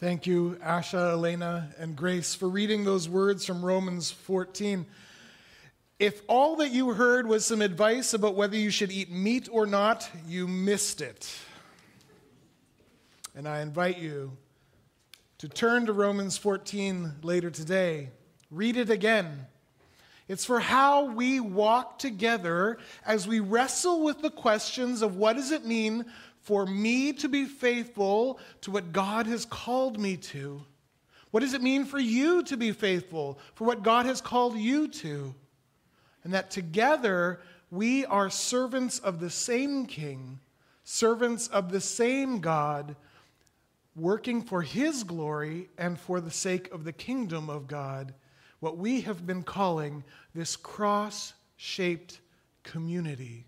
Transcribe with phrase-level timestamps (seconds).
[0.00, 4.86] Thank you, Asha, Elena, and Grace, for reading those words from Romans 14.
[5.98, 9.66] If all that you heard was some advice about whether you should eat meat or
[9.66, 11.28] not, you missed it.
[13.34, 14.36] And I invite you
[15.38, 18.10] to turn to Romans 14 later today.
[18.52, 19.46] Read it again.
[20.28, 25.50] It's for how we walk together as we wrestle with the questions of what does
[25.50, 26.04] it mean
[26.48, 30.62] for me to be faithful to what God has called me to?
[31.30, 34.88] What does it mean for you to be faithful for what God has called you
[34.88, 35.34] to?
[36.24, 37.40] And that together
[37.70, 40.40] we are servants of the same King,
[40.84, 42.96] servants of the same God,
[43.94, 48.14] working for His glory and for the sake of the kingdom of God,
[48.60, 50.02] what we have been calling
[50.34, 52.20] this cross shaped
[52.62, 53.47] community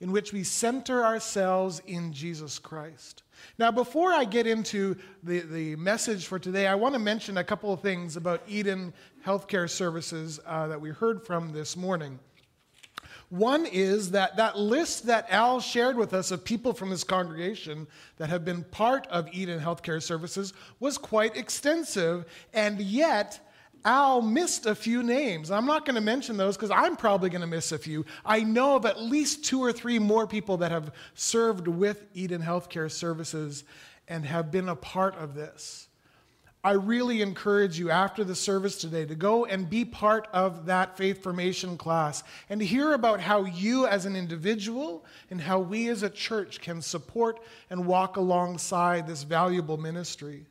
[0.00, 3.22] in which we center ourselves in Jesus Christ.
[3.58, 7.44] Now, before I get into the, the message for today, I want to mention a
[7.44, 8.92] couple of things about Eden
[9.24, 12.18] Healthcare Services uh, that we heard from this morning.
[13.28, 17.86] One is that that list that Al shared with us of people from his congregation
[18.16, 23.38] that have been part of Eden Healthcare Services was quite extensive, and yet
[23.84, 25.50] Al missed a few names.
[25.50, 28.04] I'm not going to mention those because I'm probably going to miss a few.
[28.24, 32.42] I know of at least two or three more people that have served with Eden
[32.42, 33.64] Healthcare Services
[34.08, 35.88] and have been a part of this.
[36.62, 40.94] I really encourage you after the service today to go and be part of that
[40.94, 46.02] faith formation class and hear about how you as an individual and how we as
[46.02, 50.44] a church can support and walk alongside this valuable ministry.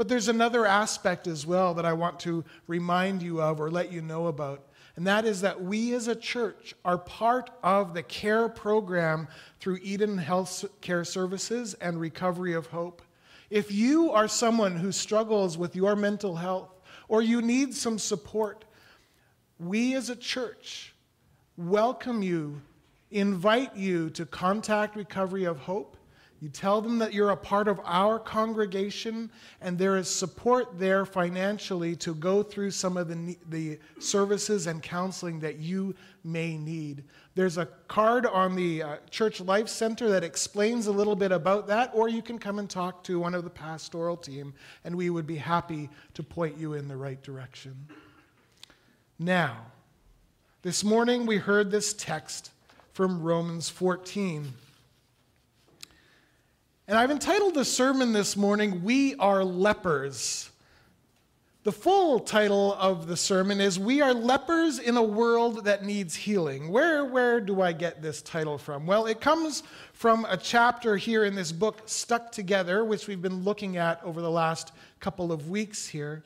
[0.00, 3.92] But there's another aspect as well that I want to remind you of or let
[3.92, 4.64] you know about.
[4.96, 9.28] And that is that we as a church are part of the care program
[9.58, 13.02] through Eden Health Care Services and Recovery of Hope.
[13.50, 18.64] If you are someone who struggles with your mental health or you need some support,
[19.58, 20.94] we as a church
[21.58, 22.62] welcome you,
[23.10, 25.98] invite you to contact Recovery of Hope
[26.40, 29.30] you tell them that you're a part of our congregation
[29.60, 34.82] and there is support there financially to go through some of the, the services and
[34.82, 37.04] counseling that you may need.
[37.34, 41.66] There's a card on the uh, Church Life Center that explains a little bit about
[41.66, 45.10] that, or you can come and talk to one of the pastoral team and we
[45.10, 47.76] would be happy to point you in the right direction.
[49.18, 49.66] Now,
[50.62, 52.50] this morning we heard this text
[52.94, 54.54] from Romans 14.
[56.90, 60.50] And I've entitled the sermon this morning, We Are Lepers.
[61.62, 66.16] The full title of the sermon is We Are Lepers in a World That Needs
[66.16, 66.68] Healing.
[66.68, 68.86] Where, where do I get this title from?
[68.86, 69.62] Well, it comes
[69.92, 74.20] from a chapter here in this book, Stuck Together, which we've been looking at over
[74.20, 76.24] the last couple of weeks here.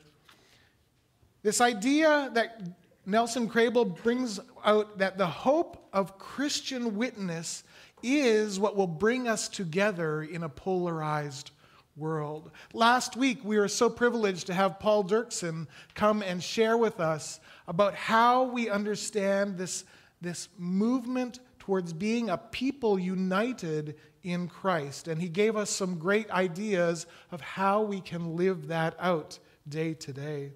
[1.43, 2.63] This idea that
[3.05, 7.63] Nelson Kraybill brings out that the hope of Christian witness
[8.05, 11.51] is what will bring us together in a polarized
[11.95, 12.51] world.
[12.73, 17.39] Last week, we were so privileged to have Paul Dirksen come and share with us
[17.67, 19.85] about how we understand this,
[20.21, 25.07] this movement towards being a people united in Christ.
[25.07, 29.93] And he gave us some great ideas of how we can live that out day
[29.95, 30.51] to day.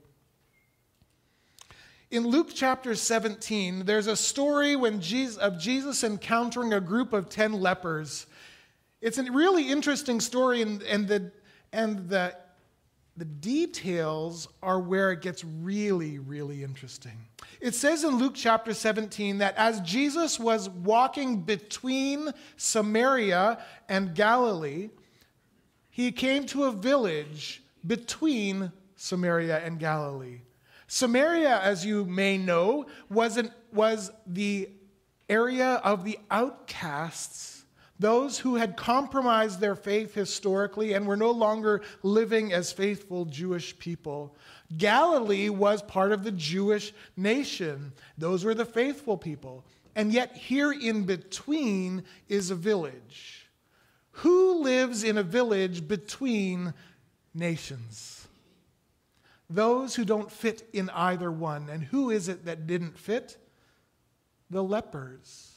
[2.12, 7.30] In Luke chapter 17, there's a story when Jesus, of Jesus encountering a group of
[7.30, 8.26] 10 lepers.
[9.00, 11.32] It's a really interesting story, and, and, the,
[11.72, 12.36] and the,
[13.16, 17.28] the details are where it gets really, really interesting.
[17.62, 24.90] It says in Luke chapter 17 that as Jesus was walking between Samaria and Galilee,
[25.92, 30.40] he came to a village between Samaria and Galilee.
[30.90, 34.70] Samaria, as you may know, was, an, was the
[35.30, 37.64] area of the outcasts,
[38.00, 43.78] those who had compromised their faith historically and were no longer living as faithful Jewish
[43.78, 44.36] people.
[44.78, 49.66] Galilee was part of the Jewish nation, those were the faithful people.
[49.96, 53.48] And yet, here in between is a village.
[54.12, 56.74] Who lives in a village between
[57.36, 58.19] nations?
[59.50, 61.70] Those who don't fit in either one.
[61.70, 63.38] And who is it that didn't fit?
[64.50, 65.54] The lepers,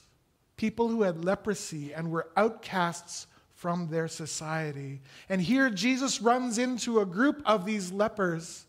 [0.56, 5.00] people who had leprosy and were outcasts from their society.
[5.29, 8.67] And here Jesus runs into a group of these lepers.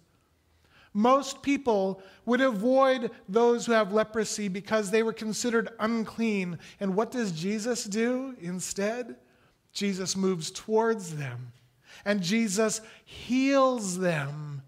[0.94, 6.60] Most people would avoid those who have leprosy because they were considered unclean.
[6.80, 9.16] And what does Jesus do instead?
[9.74, 11.52] Jesus moves towards them
[12.06, 14.64] and Jesus heals them.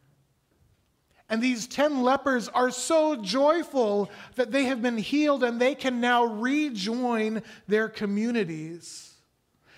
[1.30, 6.00] And these 10 lepers are so joyful that they have been healed and they can
[6.00, 9.16] now rejoin their communities.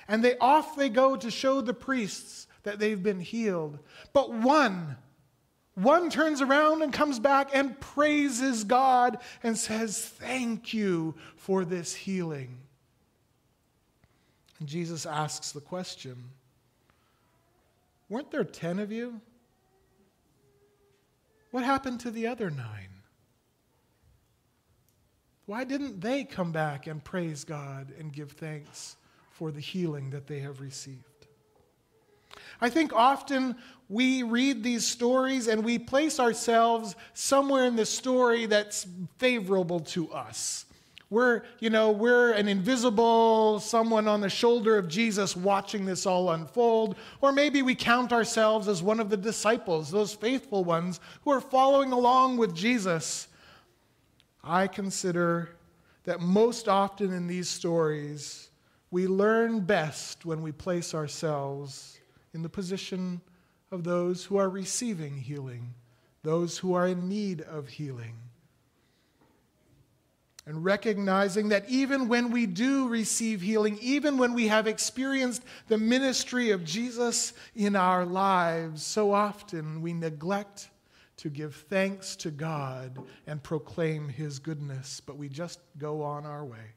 [0.07, 3.79] And they off they go to show the priests that they've been healed.
[4.11, 4.97] But one,
[5.75, 11.95] one turns around and comes back and praises God and says, Thank you for this
[11.95, 12.57] healing.
[14.59, 16.17] And Jesus asks the question
[18.09, 19.21] Weren't there 10 of you?
[21.57, 23.01] What happened to the other nine?
[25.48, 28.95] Why didn't they come back and praise God and give thanks
[29.31, 31.25] for the healing that they have received?
[32.62, 33.56] I think often
[33.89, 38.86] we read these stories and we place ourselves somewhere in the story that's
[39.18, 40.66] favorable to us.
[41.09, 46.31] We're, you know, we're an invisible someone on the shoulder of Jesus watching this all
[46.31, 46.98] unfold.
[47.21, 51.39] Or maybe we count ourselves as one of the disciples, those faithful ones who are
[51.39, 53.30] following along with Jesus.
[54.44, 55.56] I consider
[56.04, 58.50] that most often in these stories,
[58.92, 62.00] we learn best when we place ourselves
[62.33, 63.21] in the position
[63.71, 65.74] of those who are receiving healing,
[66.24, 68.15] those who are in need of healing
[70.47, 75.77] and recognizing that even when we do receive healing, even when we have experienced the
[75.77, 80.69] ministry of Jesus in our lives, so often we neglect
[81.17, 82.97] to give thanks to God
[83.27, 86.75] and proclaim His goodness, but we just go on our way.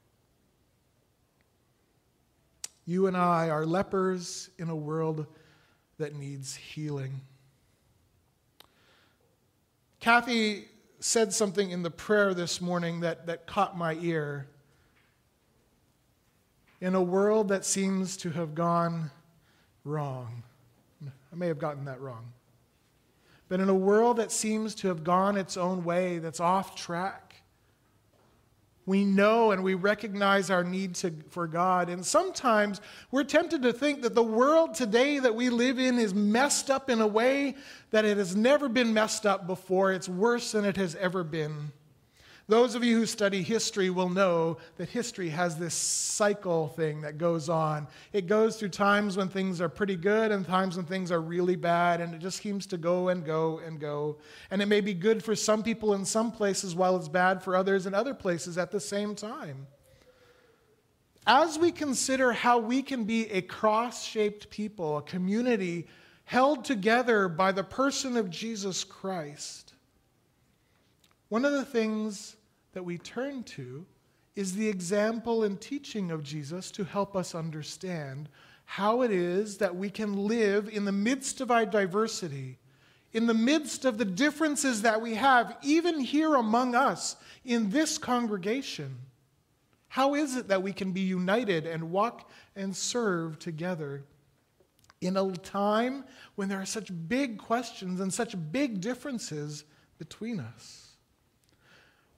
[2.86, 5.26] You and I are lepers in a world
[5.98, 7.20] that needs healing.
[10.00, 10.69] Kathy
[11.00, 14.46] said something in the prayer this morning that, that caught my ear.
[16.80, 19.10] In a world that seems to have gone
[19.84, 20.42] wrong,
[21.04, 22.32] I may have gotten that wrong,
[23.48, 27.29] but in a world that seems to have gone its own way, that's off track,
[28.90, 31.88] we know and we recognize our need to, for God.
[31.88, 32.80] And sometimes
[33.12, 36.90] we're tempted to think that the world today that we live in is messed up
[36.90, 37.54] in a way
[37.92, 39.92] that it has never been messed up before.
[39.92, 41.70] It's worse than it has ever been.
[42.50, 47.16] Those of you who study history will know that history has this cycle thing that
[47.16, 47.86] goes on.
[48.12, 51.54] It goes through times when things are pretty good and times when things are really
[51.54, 54.16] bad, and it just seems to go and go and go.
[54.50, 57.54] And it may be good for some people in some places while it's bad for
[57.54, 59.68] others in other places at the same time.
[61.28, 65.86] As we consider how we can be a cross shaped people, a community
[66.24, 69.74] held together by the person of Jesus Christ,
[71.28, 72.34] one of the things
[72.72, 73.86] that we turn to
[74.36, 78.28] is the example and teaching of Jesus to help us understand
[78.64, 82.58] how it is that we can live in the midst of our diversity,
[83.12, 87.98] in the midst of the differences that we have, even here among us in this
[87.98, 88.96] congregation.
[89.88, 94.04] How is it that we can be united and walk and serve together
[95.00, 96.04] in a time
[96.36, 99.64] when there are such big questions and such big differences
[99.98, 100.89] between us?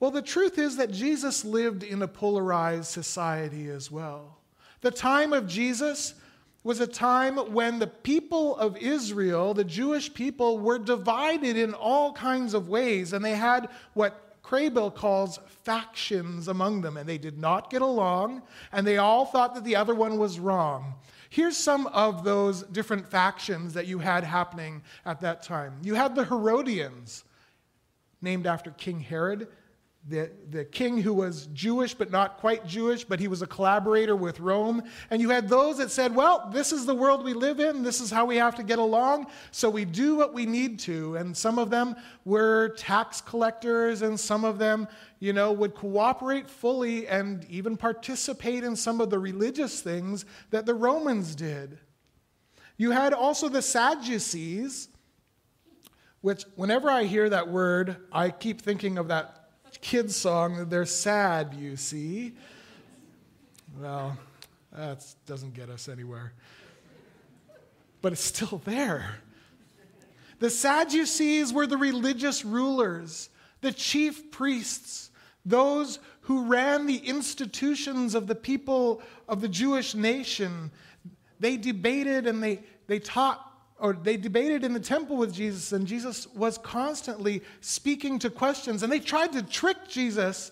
[0.03, 4.37] Well, the truth is that Jesus lived in a polarized society as well.
[4.81, 6.15] The time of Jesus
[6.61, 12.11] was a time when the people of Israel, the Jewish people, were divided in all
[12.11, 17.37] kinds of ways, and they had what Kraybill calls factions among them, and they did
[17.37, 18.41] not get along,
[18.73, 20.95] and they all thought that the other one was wrong.
[21.29, 25.77] Here's some of those different factions that you had happening at that time.
[25.81, 27.23] You had the Herodians,
[28.21, 29.47] named after King Herod
[30.09, 34.17] the, the king who was Jewish but not quite Jewish, but he was a collaborator
[34.17, 34.83] with Rome.
[35.09, 38.01] And you had those that said, well, this is the world we live in, this
[38.01, 41.15] is how we have to get along, so we do what we need to.
[41.15, 41.95] And some of them
[42.25, 48.65] were tax collectors, and some of them, you know, would cooperate fully and even participate
[48.65, 51.79] in some of the religious things that the Romans did.
[52.75, 54.89] You had also the Sadducees,
[56.19, 59.42] which, whenever I hear that word, I keep thinking of that
[59.83, 60.57] kids' song.
[60.57, 62.33] that They're sad, you see.
[63.79, 64.17] Well,
[64.71, 66.33] that doesn't get us anywhere.
[68.01, 69.17] But it's still there.
[70.39, 73.29] The Sadducees were the religious rulers,
[73.61, 75.11] the chief priests,
[75.45, 80.71] those who ran the institutions of the people of the Jewish nation.
[81.39, 85.85] They debated and they, they taught or they debated in the temple with Jesus, and
[85.85, 88.83] Jesus was constantly speaking to questions.
[88.83, 90.51] And they tried to trick Jesus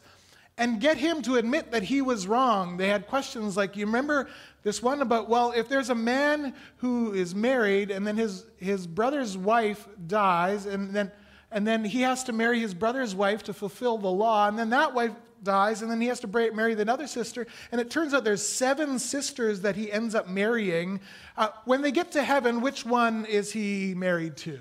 [0.58, 2.78] and get him to admit that he was wrong.
[2.78, 4.30] They had questions like, you remember
[4.64, 8.86] this one about, well, if there's a man who is married and then his, his
[8.86, 11.12] brother's wife dies, and then,
[11.52, 14.70] and then he has to marry his brother's wife to fulfill the law, and then
[14.72, 18.24] that wife dies, and then he has to marry another sister, and it turns out
[18.24, 21.00] there's seven sisters that he ends up marrying.
[21.38, 24.60] Uh, when they get to heaven, which one is he married to?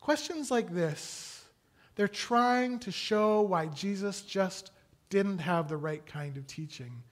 [0.00, 1.44] Questions like this,
[1.94, 4.70] they're trying to show why Jesus just
[5.08, 7.02] didn't have the right kind of teaching.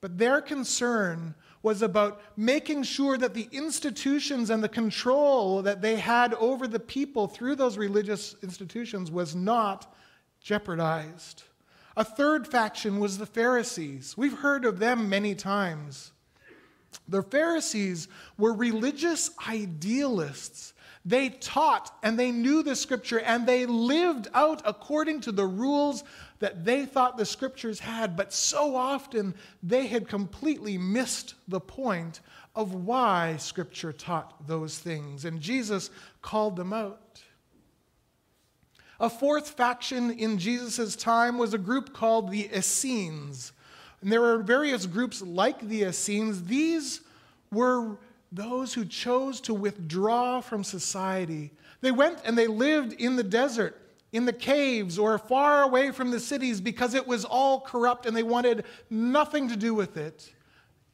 [0.00, 1.34] But their concern
[1.66, 6.78] was about making sure that the institutions and the control that they had over the
[6.78, 9.92] people through those religious institutions was not
[10.40, 11.42] jeopardized.
[11.96, 14.16] A third faction was the Pharisees.
[14.16, 16.12] We've heard of them many times.
[17.08, 18.06] The Pharisees
[18.38, 20.72] were religious idealists
[21.06, 26.02] they taught and they knew the scripture and they lived out according to the rules
[26.38, 32.20] that they thought the scriptures had, but so often they had completely missed the point
[32.54, 35.24] of why scripture taught those things.
[35.24, 35.90] And Jesus
[36.22, 37.22] called them out.
[38.98, 43.52] A fourth faction in Jesus' time was a group called the Essenes.
[44.00, 46.44] And there were various groups like the Essenes.
[46.44, 47.02] These
[47.50, 47.98] were
[48.32, 51.52] those who chose to withdraw from society.
[51.80, 53.80] They went and they lived in the desert,
[54.12, 58.16] in the caves, or far away from the cities because it was all corrupt and
[58.16, 60.32] they wanted nothing to do with it.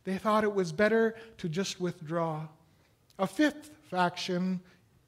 [0.05, 2.49] They thought it was better to just withdraw.
[3.19, 4.61] A fifth faction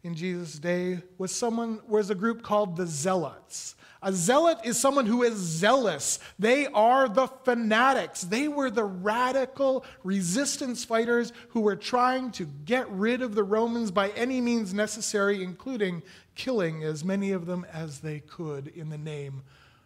[0.05, 3.75] in Jesus' day was someone was a group called the Zealots.
[4.05, 6.21] A zealot is someone who is zealous.
[6.39, 8.21] They are the fanatics.
[8.21, 13.91] They were the radical resistance fighters who were trying to get rid of the Romans
[13.91, 16.03] by any means necessary, including
[16.35, 19.43] killing as many of them as they could in the name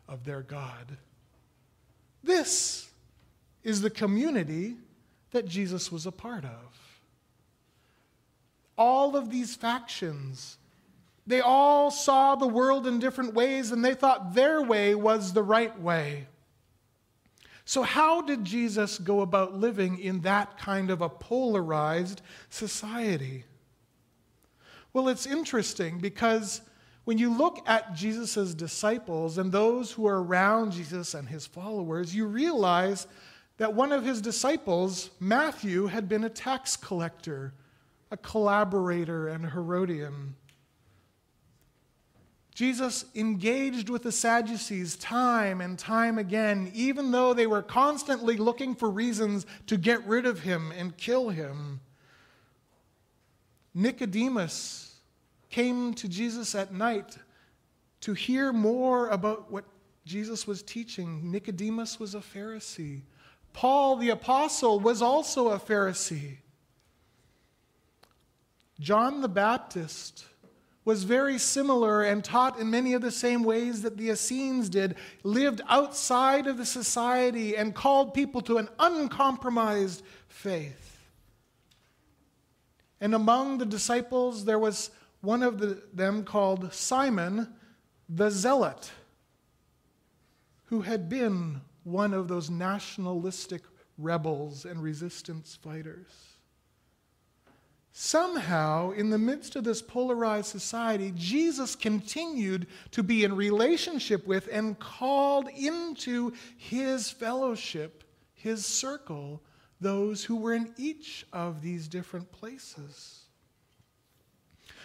[0.08, 0.98] of their God.
[2.24, 2.90] This
[3.62, 4.78] is the community
[5.30, 6.98] that Jesus was a part of.
[8.76, 10.57] All of these factions
[11.28, 15.42] they all saw the world in different ways and they thought their way was the
[15.42, 16.26] right way.
[17.66, 23.44] So, how did Jesus go about living in that kind of a polarized society?
[24.94, 26.62] Well, it's interesting because
[27.04, 32.14] when you look at Jesus' disciples and those who are around Jesus and his followers,
[32.14, 33.06] you realize
[33.58, 37.52] that one of his disciples, Matthew, had been a tax collector,
[38.10, 40.34] a collaborator, and a Herodian.
[42.58, 48.74] Jesus engaged with the Sadducees time and time again, even though they were constantly looking
[48.74, 51.78] for reasons to get rid of him and kill him.
[53.74, 54.96] Nicodemus
[55.50, 57.16] came to Jesus at night
[58.00, 59.64] to hear more about what
[60.04, 61.30] Jesus was teaching.
[61.30, 63.02] Nicodemus was a Pharisee.
[63.52, 66.38] Paul the Apostle was also a Pharisee.
[68.80, 70.24] John the Baptist
[70.88, 74.96] was very similar and taught in many of the same ways that the Essenes did,
[75.22, 80.98] lived outside of the society and called people to an uncompromised faith.
[83.02, 84.90] And among the disciples, there was
[85.20, 87.52] one of the, them called Simon
[88.08, 88.90] the Zealot,
[90.68, 93.60] who had been one of those nationalistic
[93.98, 96.37] rebels and resistance fighters.
[98.00, 104.48] Somehow, in the midst of this polarized society, Jesus continued to be in relationship with
[104.52, 109.42] and called into his fellowship, his circle,
[109.80, 113.24] those who were in each of these different places.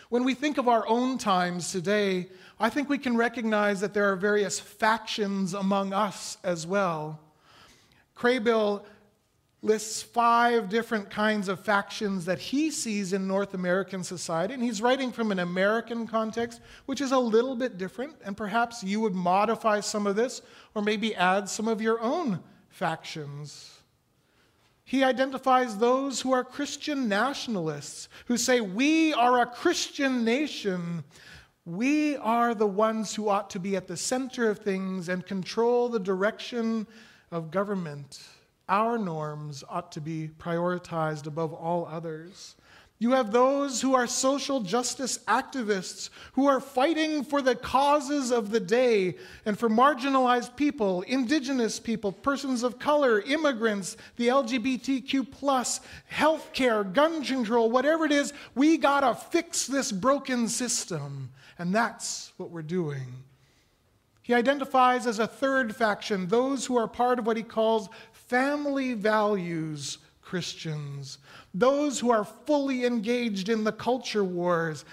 [0.10, 2.29] When we think of our own times today,
[2.60, 7.20] I think we can recognize that there are various factions among us as well.
[8.17, 8.84] Kraybill
[9.63, 14.53] lists five different kinds of factions that he sees in North American society.
[14.53, 18.15] And he's writing from an American context, which is a little bit different.
[18.25, 20.41] And perhaps you would modify some of this
[20.75, 23.79] or maybe add some of your own factions.
[24.84, 31.05] He identifies those who are Christian nationalists, who say, We are a Christian nation.
[31.65, 35.88] We are the ones who ought to be at the center of things and control
[35.88, 36.86] the direction
[37.32, 38.22] of government.
[38.70, 42.55] Our norms ought to be prioritized above all others.
[43.03, 48.50] You have those who are social justice activists who are fighting for the causes of
[48.50, 49.15] the day
[49.46, 57.70] and for marginalized people, indigenous people, persons of color, immigrants, the LGBTQ, healthcare, gun control,
[57.70, 58.32] whatever it is.
[58.55, 61.32] We got to fix this broken system.
[61.60, 63.24] And that's what we're doing.
[64.22, 67.89] He identifies as a third faction those who are part of what he calls
[68.34, 71.20] family values Christians,
[71.54, 74.86] those who are fully engaged in the culture wars.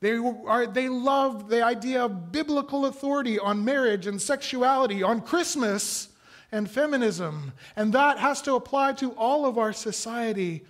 [0.00, 6.10] They, are, they love the idea of biblical authority on marriage and sexuality, on Christmas
[6.50, 7.54] and feminism.
[7.76, 10.62] And that has to apply to all of our society.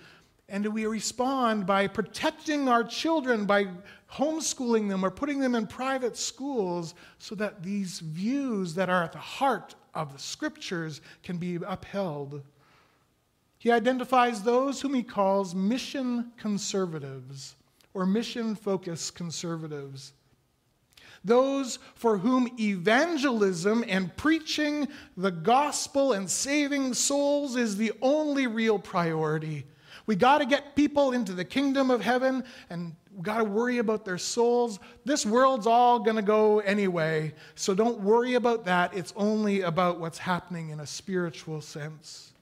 [0.48, 3.66] And we respond by protecting our children, by
[4.12, 9.10] homeschooling them or putting them in private schools so that these views that are at
[9.10, 12.42] the heart of the scriptures can be upheld.
[13.58, 17.54] He identifies those whom he calls mission conservatives
[17.94, 20.12] or mission focused conservatives.
[21.24, 28.78] Those for whom evangelism and preaching the gospel and saving souls is the only real
[28.78, 29.64] priority.
[30.06, 34.04] We got to get people into the kingdom of heaven and got to worry about
[34.04, 34.78] their souls.
[35.04, 38.94] This world's all going to go anyway, so don't worry about that.
[38.96, 42.32] It's only about what's happening in a spiritual sense.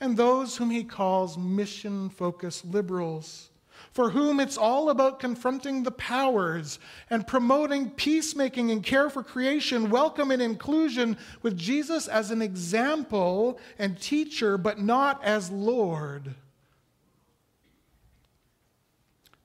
[0.00, 3.50] And those whom he calls mission focused liberals,
[3.92, 6.78] for whom it's all about confronting the powers
[7.10, 13.58] and promoting peacemaking and care for creation, welcome and inclusion, with Jesus as an example
[13.78, 16.34] and teacher, but not as Lord.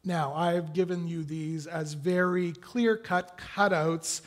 [0.07, 4.21] Now, I've given you these as very clear cut cutouts,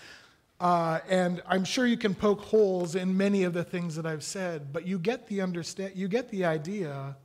[0.61, 4.25] uh, and I'm sure you can poke holes in many of the things that I've
[4.25, 7.16] said, but you get the, understand, you get the idea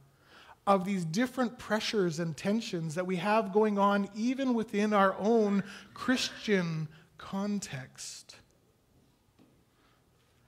[0.67, 5.63] of these different pressures and tensions that we have going on even within our own
[5.95, 8.35] Christian context.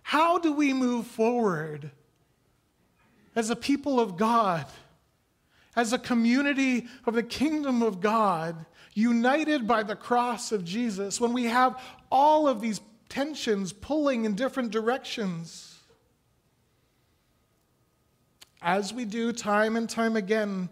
[0.04, 1.90] How do we move forward
[3.36, 4.68] as a people of God?
[5.76, 11.34] As a community of the kingdom of God, united by the cross of Jesus, when
[11.34, 12.80] we have all of these
[13.10, 15.80] tensions pulling in different directions.
[18.62, 20.70] As we do time and time again,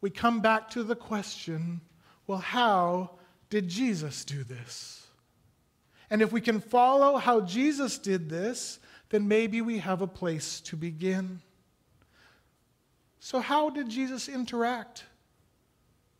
[0.00, 1.80] we come back to the question
[2.26, 3.10] well, how
[3.48, 5.04] did Jesus do this?
[6.10, 10.60] And if we can follow how Jesus did this, then maybe we have a place
[10.60, 11.40] to begin.
[13.20, 15.04] So, how did Jesus interact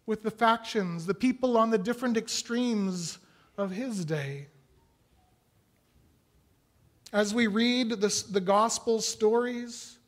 [0.04, 3.18] with the factions, the people on the different extremes
[3.56, 4.48] of his day?
[7.10, 9.98] As we read the, gospel stories,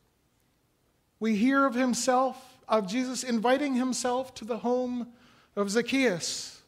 [1.19, 2.37] we hear of himself,
[2.69, 5.09] of Jesus inviting himself to the home
[5.57, 6.61] of Zacchaeus,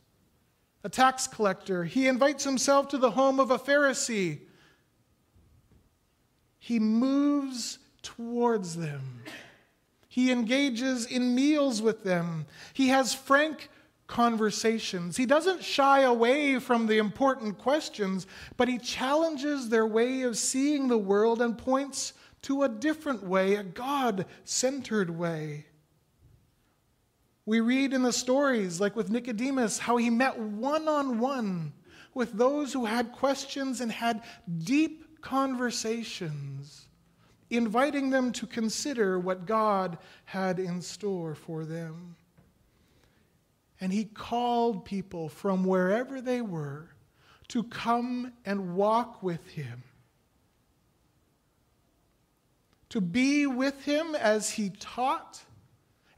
[0.83, 1.85] a tax collector.
[1.85, 4.41] He invites himself to the home of a Pharisee.
[6.59, 9.23] He moves towards them.
[10.15, 12.47] He engages in meals with them.
[12.73, 13.69] He has frank
[14.07, 15.17] conversations.
[15.17, 20.87] He doesn't shy away from the important questions, but he challenges their way of seeing
[20.87, 25.67] the world and points to a different way, a God centered way.
[27.45, 31.73] We read in the stories, like with Nicodemus, how he met one on one
[32.15, 34.23] with those who had questions and had
[34.63, 36.87] deep conversations
[37.57, 42.17] inviting them to consider what God had in store for them.
[43.81, 46.91] And he called people from wherever they were
[47.49, 49.83] to come and walk with him,
[52.89, 55.45] to be with him as he taught,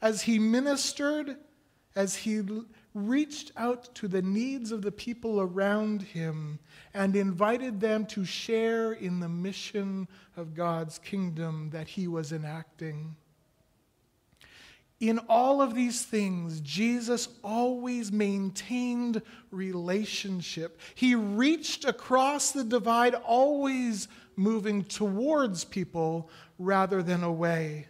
[0.01, 1.37] as he ministered,
[1.97, 2.43] as he
[2.97, 6.59] reached out to the needs of the people around him
[6.95, 13.15] and invited them to share in the mission of God's kingdom that he was enacting.
[14.99, 20.81] In all of these things, Jesus always maintained relationship.
[20.95, 27.89] He reached across the divide, always moving towards people rather than away.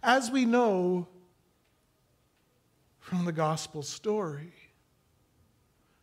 [0.00, 1.08] As we know,
[3.00, 4.52] from the gospel story.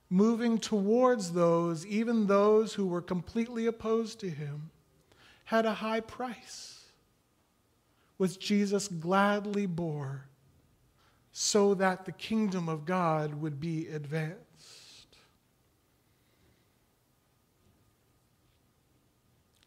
[0.09, 4.71] Moving towards those, even those who were completely opposed to him,
[5.45, 6.85] had a high price,
[8.17, 10.25] which Jesus gladly bore
[11.31, 15.17] so that the kingdom of God would be advanced.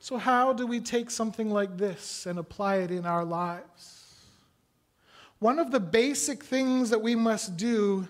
[0.00, 3.99] So, how do we take something like this and apply it in our lives?
[5.40, 8.06] One of the basic things that we must do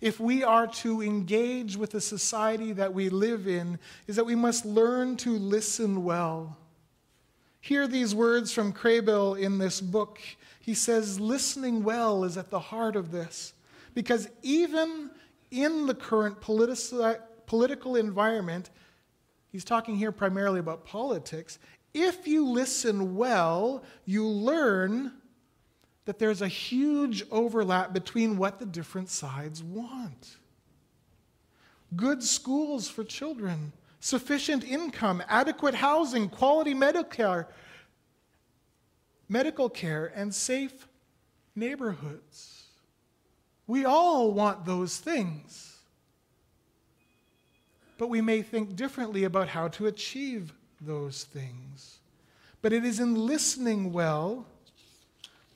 [0.00, 4.34] if we are to engage with the society that we live in is that we
[4.34, 6.56] must learn to listen well.
[7.60, 10.18] Hear these words from Kraybill in this book.
[10.60, 13.52] He says, Listening well is at the heart of this.
[13.94, 15.10] Because even
[15.50, 18.70] in the current political environment,
[19.52, 21.58] he's talking here primarily about politics.
[21.94, 25.12] If you listen well, you learn
[26.04, 30.36] that there's a huge overlap between what the different sides want.
[31.94, 37.48] Good schools for children, sufficient income, adequate housing, quality medical care,
[39.28, 40.88] medical care and safe
[41.54, 42.64] neighborhoods.
[43.66, 45.78] We all want those things.
[47.96, 51.98] But we may think differently about how to achieve those things.
[52.60, 54.46] But it is in listening well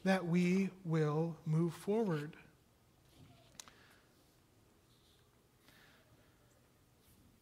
[0.07, 2.37] that we will move forward.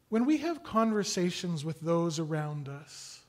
[0.09, 3.20] When we have conversations with those around us,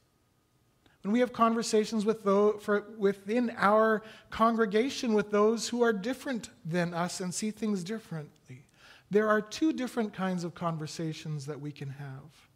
[1.02, 6.50] when we have conversations with those, for, within our congregation with those who are different
[6.64, 8.66] than us and see things differently,
[9.12, 12.48] there are two different kinds of conversations that we can have.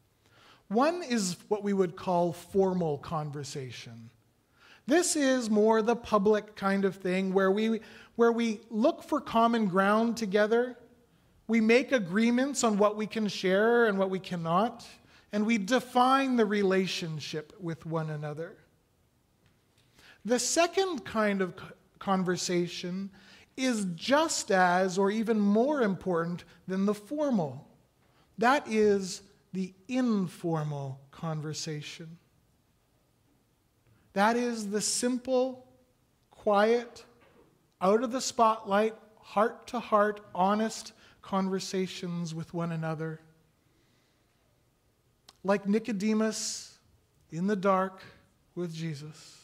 [0.70, 4.12] One is what we would call formal conversation.
[4.90, 7.80] This is more the public kind of thing where we,
[8.16, 10.76] where we look for common ground together
[11.50, 14.86] we make agreements on what we can share and what we cannot,
[15.34, 18.56] and we define the relationship with one another.
[20.24, 21.56] The second kind of
[21.98, 23.10] conversation
[23.58, 27.68] is just as or even more important than the formal.
[28.38, 32.20] That is the informal conversation.
[34.20, 35.66] That is the simple,
[36.30, 37.06] quiet,
[37.80, 43.22] out of the spotlight, heart to heart, honest conversations with one another.
[45.46, 46.80] Like Nicodemus
[47.32, 48.04] in the dark
[48.56, 49.38] with Jesus.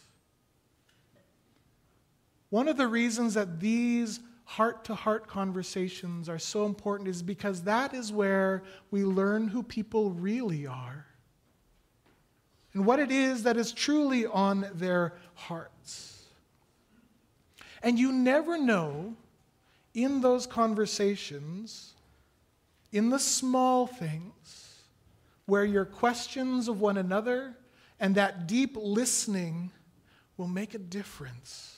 [2.50, 7.62] One of the reasons that these heart to heart conversations are so important is because
[7.62, 11.06] that is where we learn who people really are
[12.76, 16.26] and what it is that is truly on their hearts.
[17.82, 19.16] And you never know
[19.94, 21.94] in those conversations,
[22.92, 24.82] in the small things,
[25.46, 27.56] where your questions of one another
[28.00, 29.72] and that deep listening
[30.36, 31.78] will make a difference.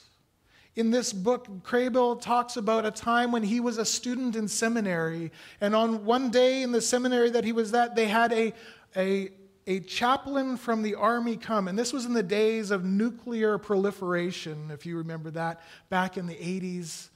[0.74, 5.30] In this book, Kraybill talks about a time when he was a student in seminary.
[5.60, 8.52] And on one day in the seminary that he was at, they had a,
[8.96, 9.30] a,
[9.68, 11.68] a chaplain from the army come.
[11.68, 16.26] And this was in the days of nuclear proliferation, if you remember that, back in
[16.26, 17.10] the 80s.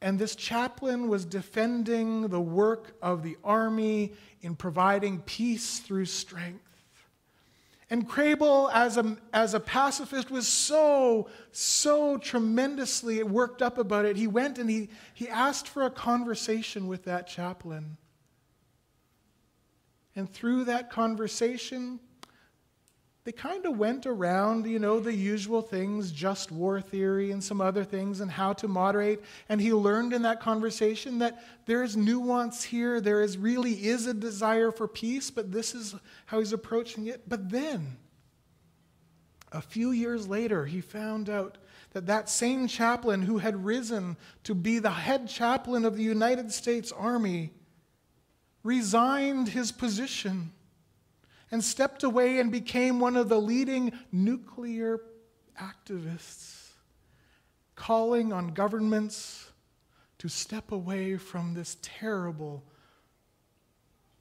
[0.00, 6.64] And this chaplain was defending the work of the army in providing peace through strength.
[7.90, 14.16] And Kraybill, as a, as a pacifist, was so, so tremendously worked up about it.
[14.16, 17.98] He went and he, he asked for a conversation with that chaplain.
[20.14, 22.00] And through that conversation,
[23.24, 27.60] they kind of went around, you know, the usual things, just war theory and some
[27.60, 29.22] other things, and how to moderate.
[29.48, 33.00] And he learned in that conversation that there is nuance here.
[33.00, 35.94] There is really is a desire for peace, but this is
[36.26, 37.28] how he's approaching it.
[37.28, 37.96] But then,
[39.52, 41.58] a few years later, he found out
[41.92, 46.50] that that same chaplain who had risen to be the head chaplain of the United
[46.50, 47.52] States Army
[48.62, 50.52] resigned his position
[51.50, 55.00] and stepped away and became one of the leading nuclear
[55.60, 56.68] activists,
[57.74, 59.50] calling on governments
[60.18, 62.62] to step away from this terrible,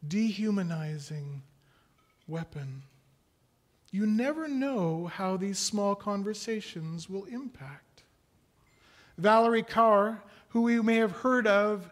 [0.08, 1.44] dehumanizing
[2.28, 2.84] weapon.
[3.92, 8.04] You never know how these small conversations will impact.
[9.20, 11.92] Valarie Kaur, who we may have heard of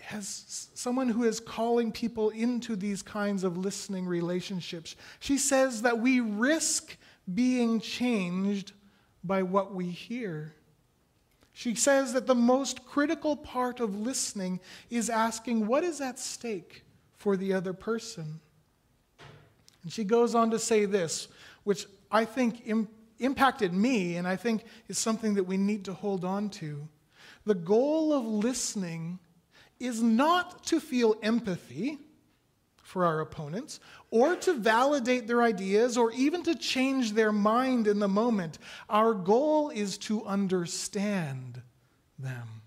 [0.00, 4.96] has someone who is calling people into these kinds of listening relationships.
[5.20, 6.96] She says that we risk
[7.32, 8.72] being changed
[9.24, 10.54] by what we hear.
[11.52, 16.82] She says that the most critical part of listening is asking, What is at stake
[17.16, 18.40] for the other person?
[19.82, 21.28] And she goes on to say this,
[21.64, 25.92] which I think Im- impacted me, and I think is something that we need to
[25.92, 26.88] hold on to.
[27.44, 29.18] The goal of listening
[29.82, 31.98] is not to feel empathy
[32.82, 37.98] for our opponents or to validate their ideas or even to change their mind in
[37.98, 38.58] the moment.
[38.88, 41.62] Our goal is to understand
[42.18, 42.62] them.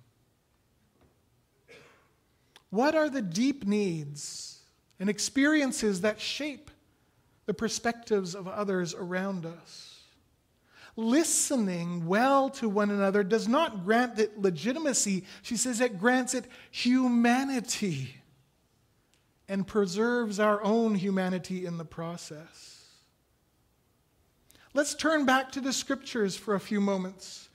[2.69, 4.59] What are the deep needs
[4.99, 6.71] and experiences that shape
[7.45, 9.94] the perspectives of others around us?
[10.95, 15.25] Listening well to one another does not grant it legitimacy.
[15.41, 18.15] She says it grants it humanity.
[19.47, 22.87] and preserves our own humanity in the process.
[24.73, 27.49] Let's turn back to the scriptures for a few moments.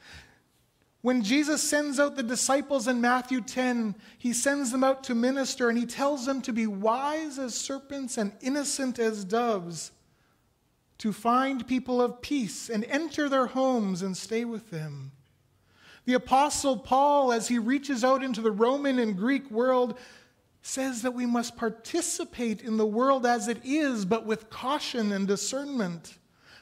[1.03, 5.69] When Jesus sends out the disciples in Matthew 10, he sends them out to minister
[5.69, 9.93] and he tells them to be wise as serpents and innocent as doves,
[11.01, 15.13] to find people of peace and enter their homes and stay with them.
[16.05, 19.99] The Apostle Paul, as he reaches out into the Roman and Greek world,
[20.61, 25.27] says that we must participate in the world as it is, but with caution and
[25.27, 26.19] discernment.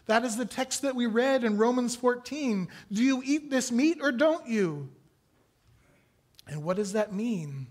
[0.06, 2.68] That is the text that we read in Romans 14.
[2.92, 4.88] Do you eat this meat or don't you?
[6.46, 7.66] And what does that mean?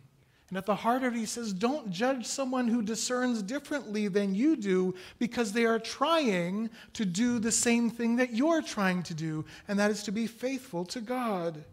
[0.50, 4.34] And at the heart of it, he says, Don't judge someone who discerns differently than
[4.34, 9.14] you do because they are trying to do the same thing that you're trying to
[9.14, 11.66] do, and that is to be faithful to God.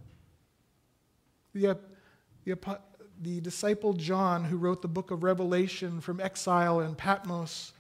[1.54, 1.78] The,
[2.44, 2.80] the,
[3.22, 7.72] the disciple John, who wrote the book of Revelation from exile in Patmos,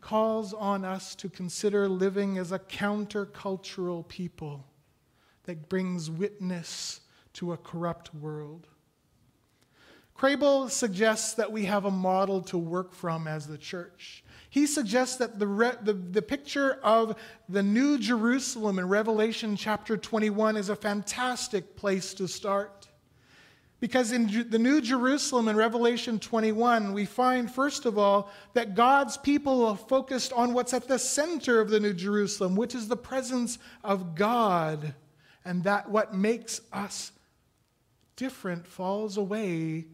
[0.00, 4.64] calls on us to consider living as a countercultural people
[5.44, 7.00] that brings witness
[7.32, 8.68] to a corrupt world.
[10.18, 14.24] Kraybill suggests that we have a model to work from as the church.
[14.48, 17.16] He suggests that the, re- the, the picture of
[17.48, 22.86] the New Jerusalem in Revelation chapter 21 is a fantastic place to start.
[23.80, 29.16] Because in the New Jerusalem in Revelation 21, we find, first of all, that God's
[29.16, 32.96] people are focused on what's at the center of the New Jerusalem, which is the
[32.96, 34.94] presence of God.
[35.44, 37.10] And that what makes us
[38.16, 39.86] different falls away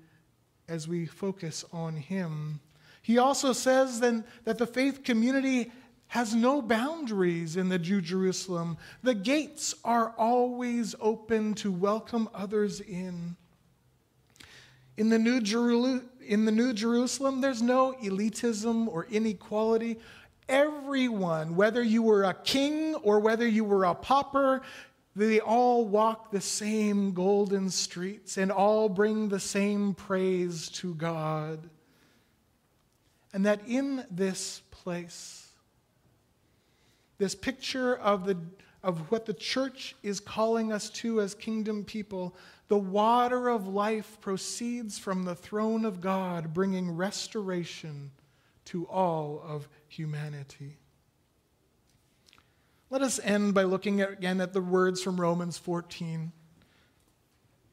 [0.71, 2.61] as we focus on Him.
[3.03, 5.71] He also says then that the faith community
[6.07, 8.77] has no boundaries in the New Jerusalem.
[9.03, 13.37] The gates are always open to welcome others in.
[14.97, 19.99] In the New, Jeru- in the New Jerusalem, there's no elitism or inequality.
[20.49, 24.63] Everyone, whether you were a king or whether you were a pauper,
[25.17, 31.69] they all walk the same golden streets and all bring the same praise to God.
[33.33, 35.49] And that in this place,
[37.19, 38.39] this picture of, the,
[38.83, 42.35] of what the church is calling us to as kingdom people,
[42.69, 48.11] the water of life proceeds from the throne of God, bringing restoration
[48.67, 50.80] to all of humanity.
[52.91, 56.33] Let us end by looking at, again at the words from Romans 14.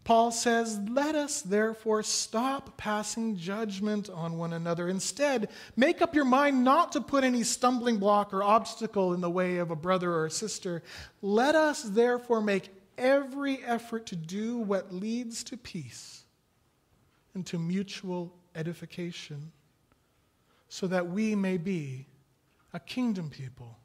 [0.04, 4.88] Paul says, Let us therefore stop passing judgment on one another.
[4.88, 9.30] Instead, make up your mind not to put any stumbling block or obstacle in the
[9.30, 10.84] way of a brother or a sister.
[11.24, 16.24] Let us therefore make every effort to do what leads to peace
[17.34, 19.52] and to mutual edification,
[20.70, 22.08] so that we may be
[22.72, 23.78] a kingdom people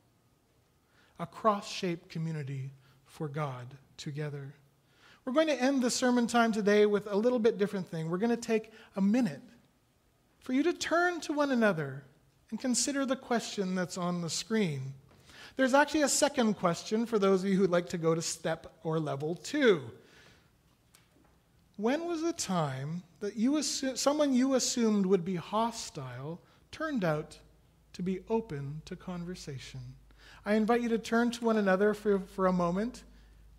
[1.19, 2.71] a cross shaped community
[3.05, 4.55] for God together.
[5.25, 8.11] We're going to end the sermon time today with a little bit different thing.
[8.11, 9.43] We're going to take a minute
[10.41, 12.05] for you to turn to one another
[12.51, 14.93] and consider the question that's on the screen.
[15.57, 18.73] There's actually a second question for those of you who'd like to go to step
[18.83, 19.83] or level two.
[21.77, 27.39] When was the time that you assu- someone you assumed would be hostile turned out
[27.93, 29.81] to be open to conversation?
[30.45, 33.05] I invite you to turn to one another for, for a moment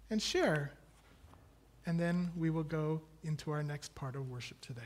[0.10, 0.72] and share.
[1.86, 4.82] And then we will go into our next part of worship today.